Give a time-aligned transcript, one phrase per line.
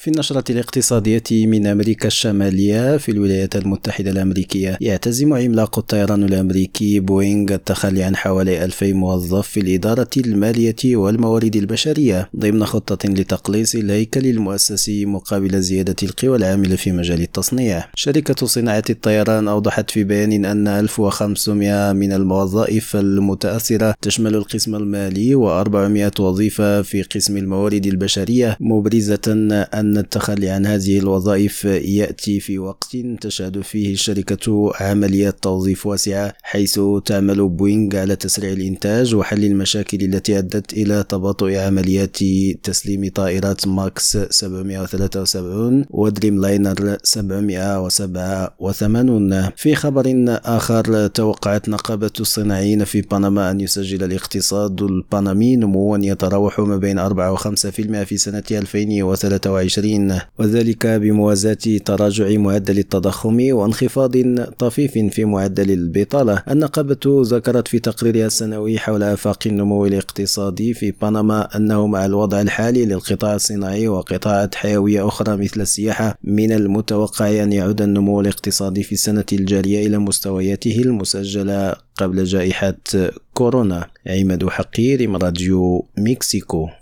[0.00, 7.54] في النشرة الاقتصادية من أمريكا الشمالية في الولايات المتحدة الأمريكية يعتزم عملاق الطيران الأمريكي بوينغ
[7.54, 15.06] التخلي عن حوالي 2000 موظف في الإدارة المالية والموارد البشرية ضمن خطة لتقليص الهيكل المؤسسي
[15.06, 17.84] مقابل زيادة القوى العاملة في مجال التصنيع.
[17.94, 26.20] شركة صناعة الطيران أوضحت في بيان أن 1500 من الوظائف المتأثرة تشمل القسم المالي و400
[26.20, 29.18] وظيفة في قسم الموارد البشرية مبرزة
[29.74, 36.34] أن أن التخلي عن هذه الوظائف يأتي في وقت تشهد فيه الشركة عمليات توظيف واسعة
[36.42, 42.16] حيث تعمل بوينغ على تسريع الإنتاج وحل المشاكل التي أدت إلى تباطؤ عمليات
[42.62, 53.50] تسليم طائرات ماكس 773 ودريم لاينر 787 في خبر آخر توقعت نقابة الصناعيين في بنما
[53.50, 57.48] أن يسجل الاقتصاد البنمي نموا يتراوح ما بين 4 و 5%
[58.04, 64.16] في سنة 2023 2020 وذلك بموازاة تراجع معدل التضخم وانخفاض
[64.58, 66.42] طفيف في معدل البطالة.
[66.50, 72.84] النقابة ذكرت في تقريرها السنوي حول آفاق النمو الاقتصادي في بنما أنه مع الوضع الحالي
[72.84, 79.24] للقطاع الصناعي وقطاعات حيوية أخرى مثل السياحة من المتوقع أن يعود النمو الاقتصادي في السنة
[79.32, 82.74] الجارية إلى مستوياته المسجلة قبل جائحة
[83.34, 83.86] كورونا.
[84.06, 86.68] عماد حقير راديو مكسيكو.